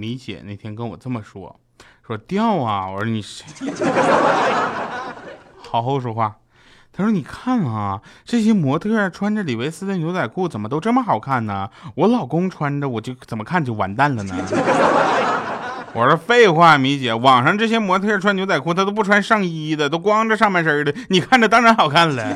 [0.00, 1.60] 米姐那天跟我这么说，
[2.06, 3.22] 说掉啊，我说你
[5.62, 6.38] 好好说话。
[6.90, 11.68] 他说你看啊，这些模特穿着李维斯的牛仔裤怎么都这么好看呢？
[11.96, 14.34] 我老公穿着我就怎么看就完蛋了呢？
[15.92, 22.34] 我说废话，米姐，网上这些模特穿牛仔裤，他都不穿上衣的，都光着上半身的，你看着当然好看了。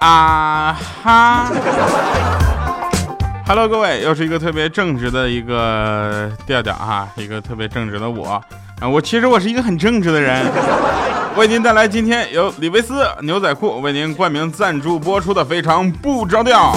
[0.00, 1.50] 啊哈
[3.46, 8.42] ，Hello，各位，又是一个特别正直的一个调调哈，一个特别正直的我。
[8.80, 10.44] 啊，我其实我是一个很正直的人，
[11.36, 16.74] 为您带来今天由李维斯牛仔裤为您冠名赞助播出的非常不着调。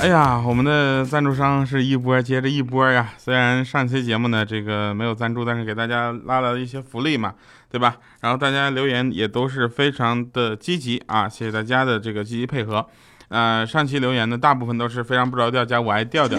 [0.00, 3.10] 哎呀，我们的赞助商是一波接着一波呀！
[3.18, 7.34] 虽然上期节目呢，这个没有赞助，但是给大家拉了一些福利嘛，
[7.70, 7.96] 对吧？
[8.22, 12.86] 然后大家留言也都是非常的积极啊，谢谢大家的这个积极配合。
[13.28, 16.38] 呃，上期留言呢，大部分都是非常不着调加我爱调调。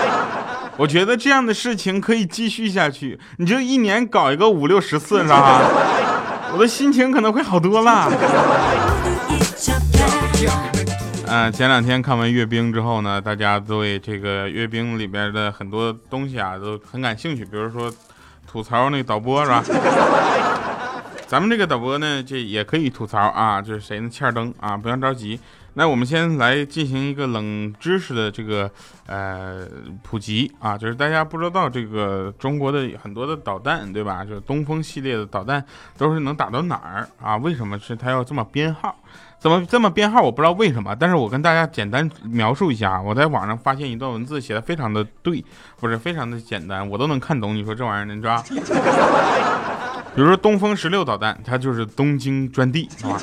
[0.78, 5.60] 我觉得这样的事情可以继续下去，你就一年搞一个五六十次，是吧？
[6.54, 8.10] 我的心情可能会好多了。
[11.30, 17.92] 嗯，前两天看完阅兵之后呢，大家对这个阅兵里边的很多东西啊都很感兴趣，比如说
[18.46, 19.62] 吐槽那导播是吧？
[21.28, 24.08] 咱们这个导播呢，这也可以吐槽啊，就是谁呢？
[24.08, 25.38] 欠儿灯啊，不要着急。
[25.78, 28.68] 那我们先来进行一个冷知识的这个
[29.06, 29.64] 呃
[30.02, 34.24] 普及啊，就是大家不知道这个中国的很多的导弹对吧？
[34.24, 35.64] 就是东风系列的导弹
[35.96, 37.36] 都是能打到哪儿啊？
[37.36, 38.92] 为什么是它要这么编号？
[39.38, 40.20] 怎么这么编号？
[40.20, 43.00] 我不知道为什么，但是我跟大家简单描述一下。
[43.00, 45.44] 我在网上发现一段文字，写的非常的对，
[45.78, 47.54] 不是非常的简单，我都能看懂。
[47.54, 48.42] 你说这玩意儿能抓？
[50.12, 53.16] 比如说东风十六导弹，它就是东京专地，是吧？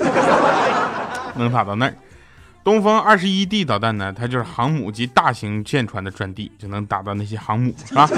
[1.35, 1.93] 能打到那儿。
[2.65, 8.09] 东风二十一 D 导弹呢，它就是航母及大型舰船的专地，就能打到那些航母， 是吧？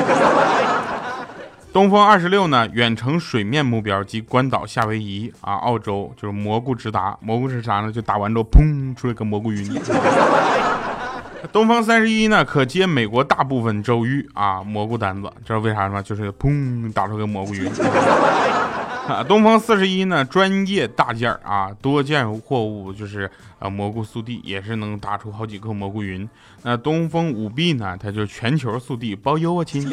[1.74, 7.18] 东风二十六呢，远程水面目标及关岛夏威夷啊，澳洲就是蘑菇直达。
[7.20, 7.92] 蘑菇是啥呢？
[7.92, 9.70] 就打完之后，砰，出来个蘑菇云。
[11.52, 16.02] 东风三十一呢，可接美国大部分州域啊，蘑菇单子，知道为啥吗？
[16.02, 17.70] 就是砰，打出个蘑菇云。
[19.08, 26.28] 啊，东风四十一呢，专业大件啊，多件货物就是啊，蘑菇速递也是能打出好几个蘑菇云。
[26.64, 29.90] 那东风五 B 呢，它就全球速递包邮啊，亲。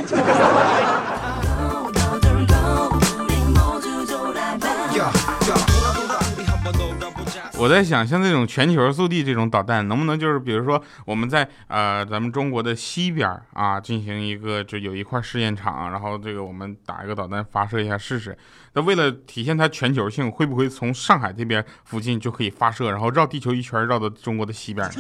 [7.65, 18.37] 我在想，像这种全球速递这种导弹，能不能就是，比如说我们在呃咱们中国的西边啊，进行一个就有一块试验场，然后这个我们打一个导弹发射一下试试。
[18.75, 24.87] 那为了体现它全球性，会不会从上海这边附近就可以发射，然后绕地球一圈绕到中国的西边？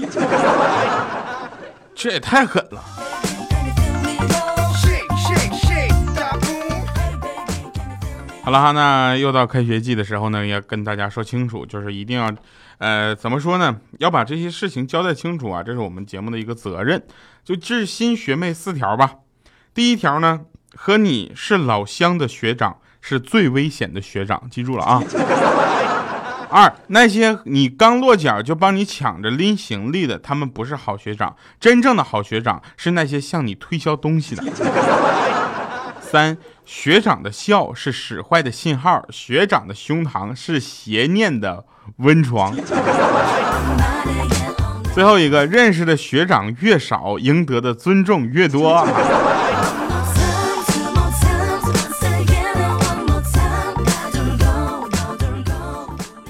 [1.95, 2.83] 这也太狠了。
[8.45, 12.31] 好了哈，那又到开学季的时候呢，要跟大家说清楚，就是一定要，
[12.77, 13.75] 呃，怎么说呢？
[13.99, 17.03] 要把这些事情交代清楚啊，这是我们节目的一个责任。
[17.43, 19.15] 就致新学妹四条吧。
[19.73, 20.43] 第一条呢，
[20.77, 25.03] 和你是老乡的学长是最危险的学长，记住了啊。
[26.53, 34.45] 二，那些你刚落脚就帮你抢着拎行李的，他们不是好学长，真正的好学长是那些向你推销东西的。
[36.01, 41.65] 三学长的笑是使坏的信号，学长的胸膛是邪念的
[41.99, 42.57] 温床。
[44.95, 48.87] 最后一个，认识的学长越少，赢得的尊重越多。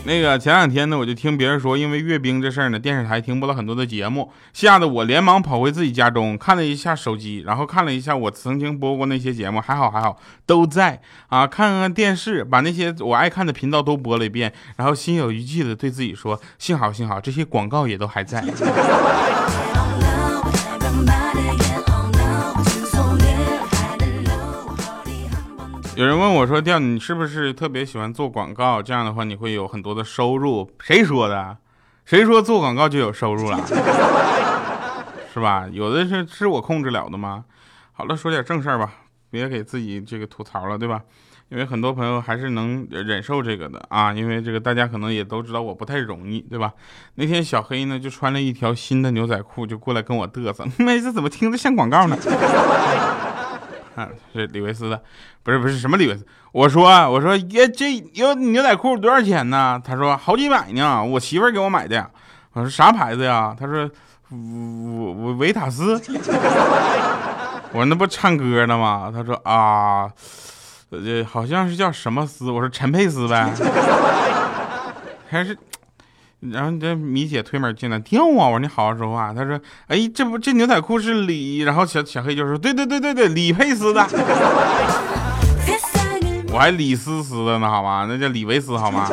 [0.06, 18.44] 那个前两天呢，我就听别人说，因为阅兵这事儿呢，电视台停播了很多的节目，吓得我连忙跑回自己家中，看了一下手机，然后看了一下我曾经播过那些节目，还好还好都在啊，看看电视，把那些我爱看的频道都播了一遍，然后心有余悸的对自己说，幸好幸好这些广告也都还在。
[25.96, 28.82] 有人问我说：“调，你是不是特别喜欢做广告？
[28.82, 30.68] 这样的话你会有很多的收入？
[30.80, 31.56] 谁说的？
[32.04, 33.60] 谁说做广告就有收入了？
[35.32, 35.68] 是吧？
[35.70, 37.44] 有的是是我控制了的吗？
[37.92, 38.92] 好了，说点正事儿吧，
[39.30, 41.00] 别给自己这个吐槽了，对吧？
[41.50, 46.72] 因为很多朋友还是能忍受这个的啊，因为这个大家可能也都知道我不太容易，对吧？
[47.14, 52.18] 那天小黑呢就穿了一条新的牛仔裤就过来跟我嘚瑟， 妹子怎么听着像广告呢？
[53.96, 55.02] 啊， 是李维斯的，
[55.42, 56.26] 不是不是什么李维斯。
[56.52, 59.80] 我说我说耶，这有牛仔裤多少钱呢？
[59.84, 62.10] 他说好几百呢，我媳妇儿给我买的。
[62.52, 63.56] 我说啥牌子呀？
[63.58, 63.90] 他说
[64.30, 66.00] 维维维塔斯。
[67.72, 69.10] 我说那不唱歌的吗？
[69.12, 70.08] 他说啊，
[70.90, 72.50] 这好像是叫什么斯。
[72.50, 73.52] 我说陈佩斯呗。
[75.28, 75.56] 还是。
[76.52, 78.26] 然后这米姐推门进来，掉啊！
[78.26, 79.32] 我说你好好说话。
[79.32, 79.58] 他说
[79.88, 84.04] ：“哎，这不这牛仔裤是李……”然后小小黑就说：“对对对对对，李佩斯的。
[86.52, 88.06] ”我还李思思的呢，好吗？
[88.08, 89.08] 那叫李维斯，好吗？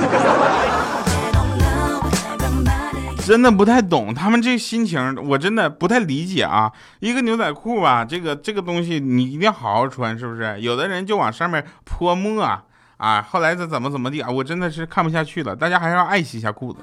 [3.25, 6.71] 真的不太懂他们这心情，我真的不太理解啊！
[6.99, 10.59] 一个牛仔裤吧，这个这个东西你一定要好好穿，是不是？
[10.59, 12.59] 有的人就往上面泼墨，
[13.01, 14.29] 啊后来这怎么怎么地啊？
[14.29, 15.55] 我真的是看不下去了。
[15.55, 16.79] 大家还是要爱惜一下裤子。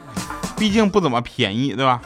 [0.56, 2.00] 毕竟不怎么便宜，对吧？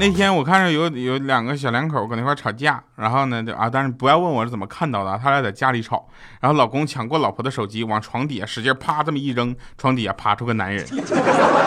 [0.00, 6.08] 那天我看着有有两个小两口搁那块吵架，然后呢就，啊，但是不要问我是怎么看到的，他俩在家里吵，
[6.40, 10.84] 然后老公抢过老婆的手机，往床底下使劲啪这么一扔，床底下爬出个男人，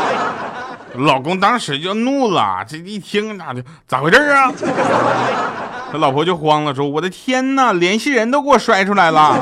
[0.96, 4.52] 老公当时就怒了，这一听那就咋回事啊？
[5.92, 9.38] 他老婆就慌了，说我的天哪，联系人都给我摔出来了。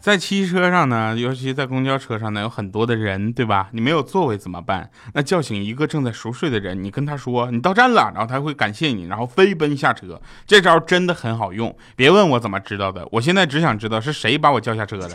[0.00, 3.68] 在汽车上呢，尤其在公交车上呢，有很多的人，对吧？
[3.72, 4.88] 你没有座位怎么办？
[5.12, 10.18] 那叫醒一个正在熟睡的人，你跟他说你到站了，然后他会感谢你，然后飞奔下车。
[10.46, 15.08] 这招真的很好用，别问我怎么知道的，我现在只想知道是谁把我叫下车的。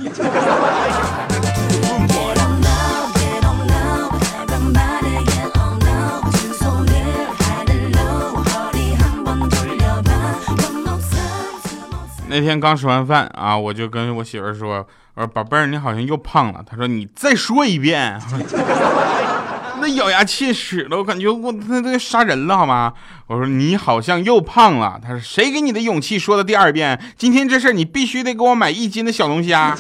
[12.27, 14.86] 那天刚吃完饭啊，我就跟我媳妇说
[15.16, 18.19] ：“我说宝贝儿，你好像又胖了。”她说：“你再说一遍。”
[19.80, 22.94] 那咬牙切齿的，我感觉我那都杀人了，好吗？
[23.27, 27.00] 我说：“你好像又胖了。”她说：“谁给你的勇气说的第二遍？
[27.18, 29.75] 今天这事儿你必须得给我买一斤的小龙虾。”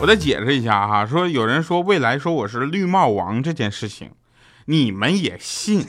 [0.00, 4.10] 我再解释一下哈，说有人说未来说我是绿帽王这件事情，
[4.66, 5.84] 你们也信？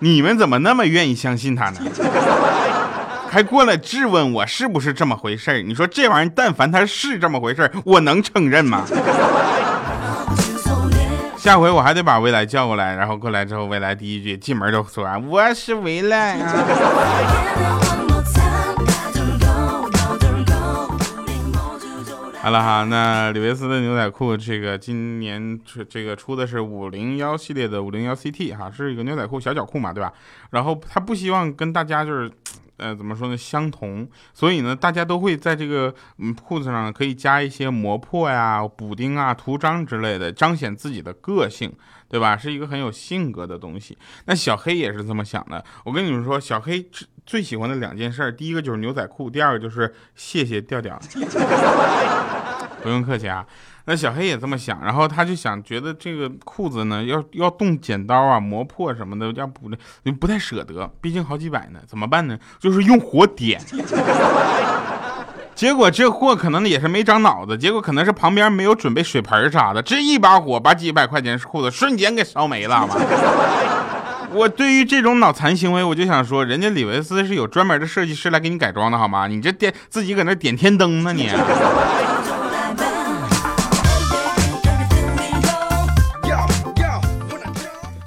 [0.00, 1.80] 你们怎么那么愿意相信他呢？
[3.30, 8.84] 还过来质问我是不是这么回事你说这玩意儿，但凡他是这么回事我能承认吗？
[11.36, 17.96] 下回我还得把未来叫过来，然后过来之后，未来第一句进门就说：“我是未来啊。
[22.46, 30.12] ”好了哈，那李维斯的牛仔裤，这个今年这这个出的是五零幺系列的五零幺 CT 哈，是一个牛仔裤小脚裤嘛，对吧？
[30.50, 32.30] 然后他不希望跟大家就是，
[32.76, 41.72] 呃，怎么说呢，相同，所以呢，大家都会在这个嗯裤子上可以加一些磨破呀、补丁啊、图章之类的，彰显自己的个性，
[42.08, 42.36] 对吧？
[42.36, 43.98] 是一个很有性格的东西。
[44.26, 45.64] 那小黑也是这么想的。
[45.84, 46.88] 我跟你们说，小黑
[47.24, 50.96] 最喜欢的两件事，第一个就是牛仔裤，第二个就是谢谢调调。
[52.86, 53.44] 不用客气啊，
[53.86, 59.76] 那小黑也这么想，然后他就想，觉得这个裤子呢，要要动剪刀啊，磨破什么的，要补的，
[60.12, 62.38] 不太舍得，毕竟好几百呢，怎么办呢？
[62.60, 63.60] 就是用火点。
[65.56, 72.88] 结果这货可能也是没长脑子，结果可能是旁边没有准备水盆啥的，这一把火把几百块钱裤子瞬间给烧没了。
[74.32, 79.26] 我对于这种脑残行为，我就想说，人家李维斯是有专门的设计师来给你改装的，好吗？
[79.26, 81.28] 你这点自己搁那点天灯呢，你。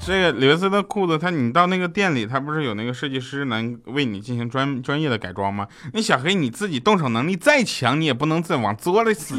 [0.10, 5.68] 这个李维斯的裤子，他你到那个店里，他不是有那个设计师能为你进行专专业的改装吗？
[5.94, 9.36] 那小黑你自己动手能力再强，你也不能再往作了死。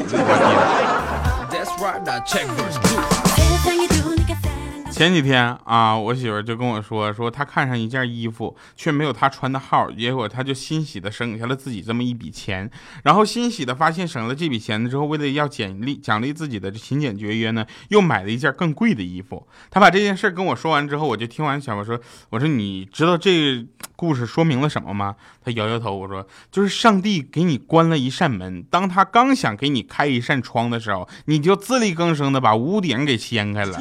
[5.00, 12.71] 前几天啊，我媳妇就跟我说，说她看上一件衣服，却没有她穿的号，结果她就欣喜的省下了自己这么一笔钱，
[13.02, 19.49] 然后欣喜的发现省了这笔钱之后，为了要奖励奖励自己的勤俭节约呢，又买了一件更贵的衣服。
[19.71, 23.66] 她把这件事跟我说完之后，我就听完想我说，我说你知道这
[23.97, 25.16] 故事说明了什么吗？
[25.42, 33.80] 她摇摇头，我说就是上帝给你关了一扇门，当他刚想给你开一扇窗的时候，你就自力更生的把屋顶给掀开了。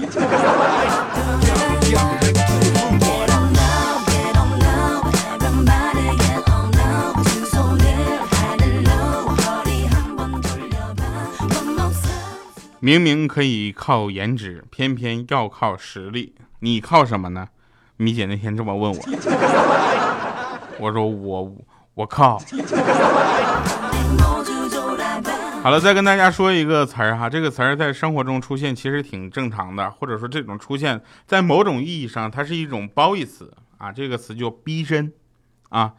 [12.81, 17.49] 明明可以靠颜值，偏偏要靠实力，你靠什么呢？
[17.97, 18.99] 米姐那天这么问我，
[20.79, 21.55] 我说我
[21.93, 22.41] 我靠！
[25.61, 33.91] 好了，再跟大家说一个词儿哈，这个词儿在生活中出现其实挺正常的，或者说这种出现在某种意义上，它是一种褒义词啊。
[33.91, 35.11] 这个词叫逼真
[35.67, 35.93] 啊，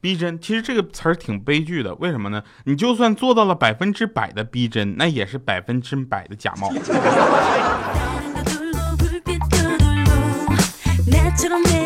[0.00, 0.38] 逼真。
[0.38, 2.42] 其实这个词儿挺悲剧的，为什么呢？
[2.64, 6.70] 你就算做到了百分之百的逼真，那也是百分之百的假冒。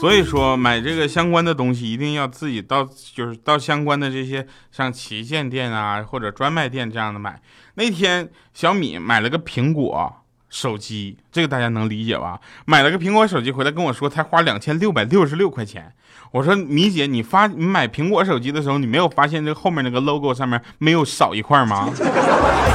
[0.00, 7.40] 所以说，买这个相关的东西，一定要自己到，就是到相关的这些像旗舰店啊，或者专卖店这样的买。
[7.74, 10.14] 那天小米买了个苹果
[10.48, 12.38] 手机，这个大家能理解吧？
[12.64, 15.92] 买了个苹果手机回来跟我说，才花两千六百六十六块钱。
[16.30, 21.90] 我说米姐，你发你买苹果手机的时候，你没有发现这后面那个 logo 上面没有少一块吗？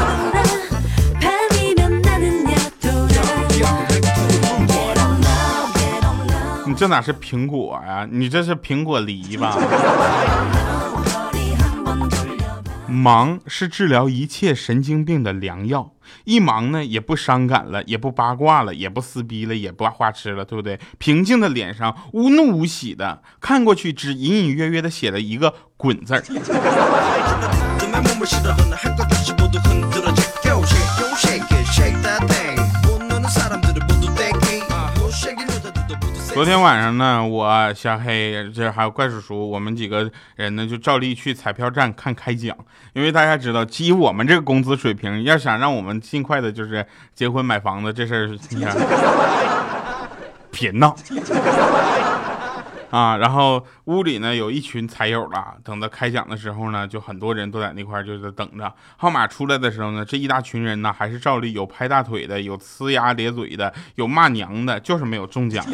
[6.75, 8.08] 这哪是苹果呀？
[8.10, 9.58] 你这是苹果梨吧？
[12.88, 15.94] 忙是治疗一切神经病的良药，
[16.25, 20.80] 一忙呢也不伤感了，也不八卦了，也不撕逼了，也不花痴了，对不对？
[20.98, 26.24] 平静的脸上无怒无喜的，看过去只隐隐约约的写了一个“滚”字儿。
[36.34, 42.58] 昨天晚上呢，我小黑这还有怪叔叔，我们几个人呢就照例去彩票站看开奖。
[42.94, 48.66] 因为大家知道，基于我们这个工资水平，要想让我们尽快的就是结婚买房子这事儿，你，
[50.50, 50.96] 别闹。
[52.93, 65.65] 啊，然后屋里呢有一群彩友了，等到开奖的时候呢，就很多人都在那块儿就在等着号码出来的时候呢，这一大群人呢还是照例有拍大腿的，有呲牙咧嘴的，有骂娘的，就是没有中奖。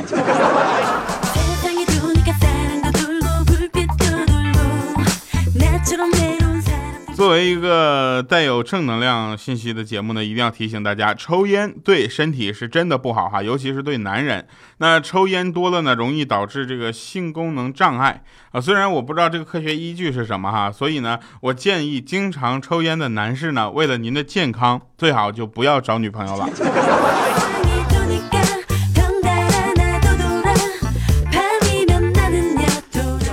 [7.19, 14.47] 作为一个带有正能量信息的节目呢，一定要提醒大家，抽烟对身体是真的不好哈，尤其是对男人。
[14.77, 18.23] 那抽烟多了呢，容易导致这个性功能障碍
[18.53, 18.61] 啊。
[18.61, 26.47] 虽然我不知道这个科学依据是什么哈，所以呢，我建议经常抽烟的男士呢，为了您的健康，最好就不要找女朋友了。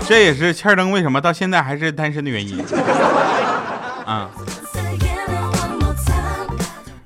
[0.08, 2.64] 这也是欠灯为什么到现在还是单身的原因。
[4.06, 4.30] 啊，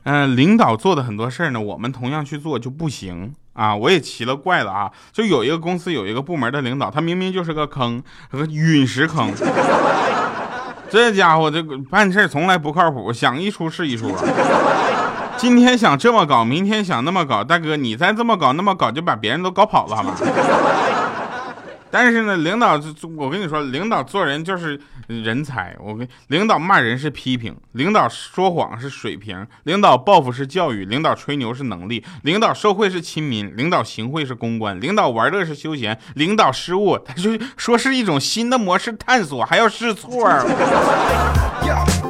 [0.04, 3.74] 嗯，领导做的很多事儿呢，我们同样去做就不行啊！
[3.74, 4.90] 我也奇了怪了啊！
[5.10, 9.32] 就有一个公司有一个部门的领导，他明明就是个坑，个陨石坑。
[10.90, 14.14] 这家伙这个办事从来不靠谱，想一出是一出。
[15.38, 20.14] 今天想这么搞，明天想那么搞，大哥你再这么搞那么搞，就把别人都搞跑了，好吗？
[21.90, 22.80] 但是呢，领导，
[23.16, 25.76] 我跟你说，领导做人就是人才。
[25.80, 40.28] 我跟领导骂人是批评，领导说谎是水平，领导报复是教育，领导吹牛是能力，领导受贿是亲民，领导行贿是公关，领导玩乐是休闲，领导失误，他就说是一种新的模式探索，还要试错。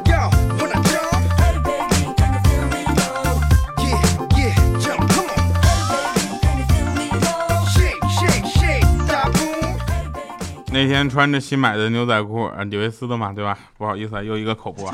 [10.73, 13.57] 那天穿着新买的牛仔裤，李维斯的嘛，对吧？
[13.77, 14.89] 不好意思啊，又一个口播，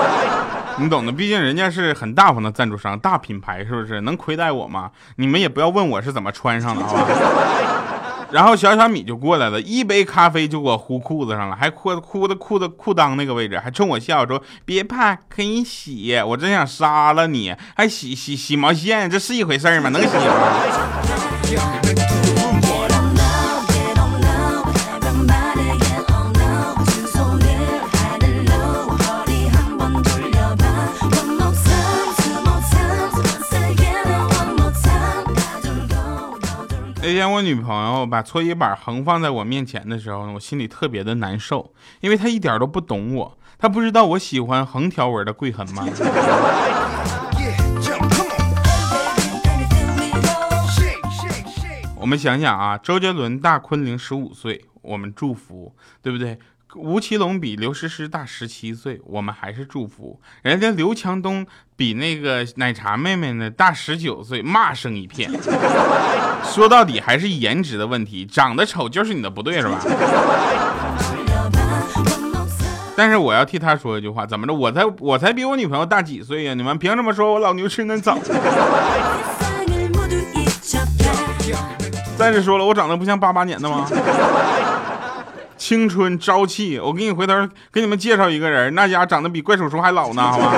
[0.78, 4.02] 你懂的，毕竟人家是很大方的赞助商，大品牌是不是？
[4.02, 4.90] 能亏待我吗？
[5.16, 7.06] 你们也不要问我是怎么穿上的，好吧？
[8.30, 19.88] 然后小小米就过来了，一杯咖啡就给我呼裤子上了，还哭哭的裤子裤裆那个位置，还冲我笑说：“别怕，可以洗。”我真想杀了你，还洗洗洗毛线，这是一回事吗？
[19.88, 22.05] 能洗吗？
[37.06, 45.86] 那天我女朋友把搓衣板横放在我面前的时候呢，我心里特别的难受，因为她一点都不懂我，她不知道我喜欢横条纹的柜痕吗？
[51.94, 56.36] 我们想想啊，周杰伦大昆凌十五岁，我们祝福，对不对？
[56.76, 60.20] 吴奇隆比刘诗诗大十七岁，我们还是祝福。
[60.42, 65.30] 人家刘强东比那个奶茶妹妹呢大十九岁，骂声一片。
[66.44, 69.80] 说到底还是颜值的问题，长得丑就是你的不对，是吧？
[72.96, 74.54] 但是我要替他说一句话，怎么着？
[74.54, 76.54] 我才我才比我女朋友大几岁呀？
[76.54, 78.18] 你们凭什么说我老牛吃嫩草？
[82.16, 83.86] 再者说了，我长得不像八八年的吗？
[85.68, 86.78] 青春朝气。
[86.78, 87.34] 我给你回头
[87.72, 90.52] 给你们介绍一个人，那家长得比怪叔叔还老呢，好吗？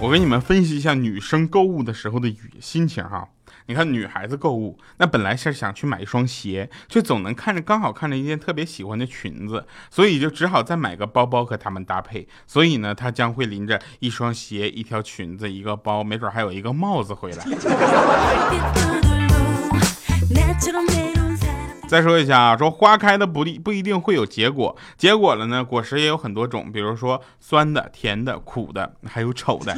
[0.00, 3.28] 我给你们分析一下女生购物的时候的心情哈。
[3.68, 12.28] 你看女孩子购物，那本来是想去买一双鞋，却总能看着刚好看着一件特别喜欢的裙子，所以就只好再买个包包和他们搭配。
[12.46, 17.44] 所以呢，她将会拎着一双鞋、一条裙子、一个包，没准还有一个帽子回来。
[21.88, 29.76] 再说一下啊，说花开的不一不一定会有结果，结果了呢，果实也有很多种，比如说酸的、甜的、苦的，还有丑的。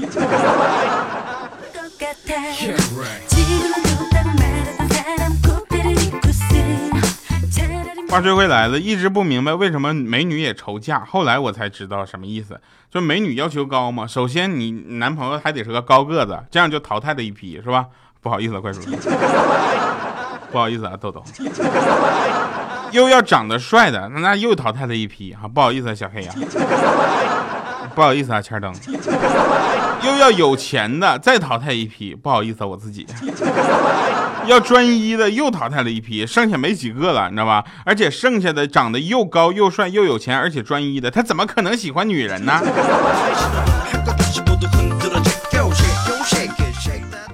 [8.10, 12.60] 话说回来了，一直不明白为什么美女也愁嫁，后来我才知道什么意思。
[12.90, 17.86] 就美女要求高嘛，首先你男朋友还得是个高个子，这样就淘汰了一批，是吧？
[18.20, 18.82] 不好意思，快说。
[20.52, 21.22] 不好意思啊，豆豆。
[22.90, 25.46] 又要长得帅的，那又淘汰了一批啊！
[25.46, 26.32] 不好意思啊，小黑呀。
[27.94, 28.74] 不好意思啊，千灯。
[30.02, 32.14] 又要有钱的，再淘汰一批。
[32.14, 33.06] 不好意思，我自己。
[34.46, 37.64] 要专一的，又淘汰了一批，剩下没几个了，你知道吧？
[37.84, 42.60] 而且剩下的长得又高又帅又有钱，而且专一的，他怎么可能喜欢女人呢？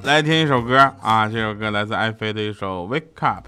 [0.03, 3.47] 来听一首歌啊，这首歌来自爱妃的一首《Wake Up》。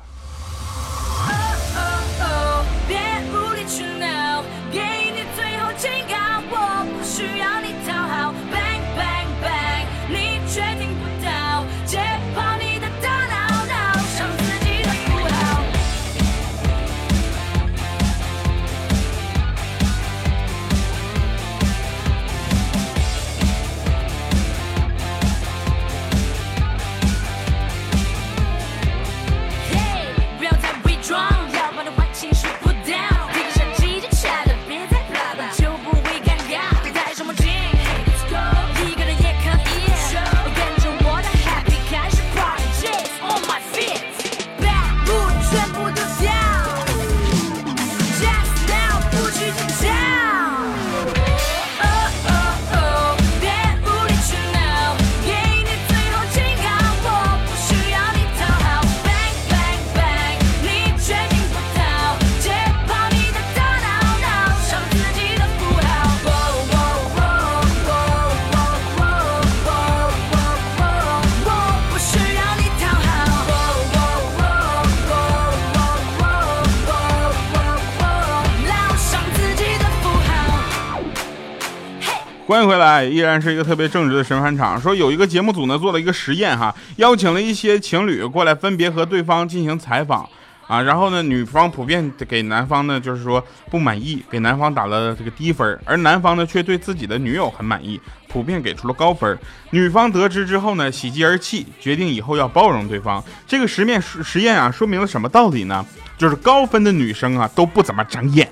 [82.47, 84.81] 欢迎回来，依然是一个特别正直的神返场。
[84.81, 90.25] 说有一个节目组呢做了一个实验哈，邀请了一些情侣过来，分别和对方进行采访
[90.69, 90.81] 啊。
[90.81, 99.37] 然后呢，女方普遍给男方呢就是说不满意，给男方打了这个低分，而男方呢却对自己的女友很满意，普遍给出了高分。
[99.71, 103.21] 女方得知之后呢，喜极而泣，决定以后要包容对方。
[103.45, 105.85] 这个实验实验啊，说明了什么道理呢？
[106.17, 108.49] 就是高分的女生啊都不怎么长眼，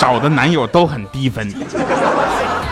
[0.00, 1.46] 找的男友都很低分。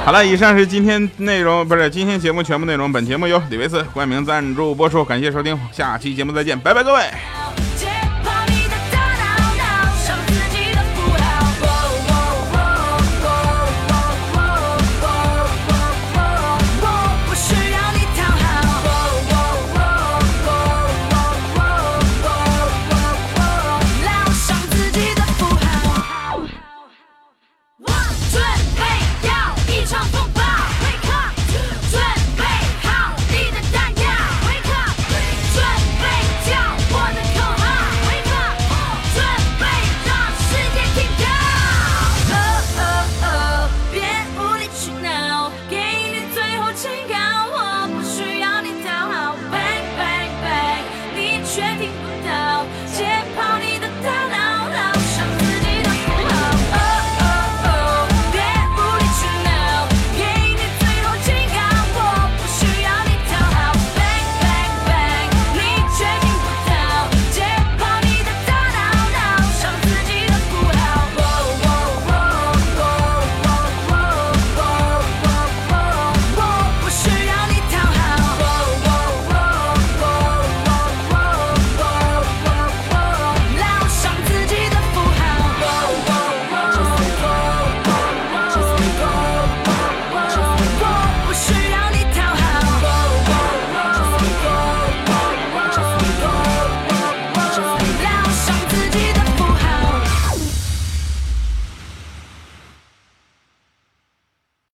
[0.05, 2.91] 好了，以上是今天内容，不是今天节目全部内容。
[2.91, 7.68] 本节目由李维斯冠名赞助播出，感谢收听，下期节目再见，拜拜，各位。